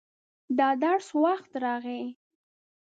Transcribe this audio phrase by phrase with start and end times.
[0.57, 2.03] د درس وخت راغی.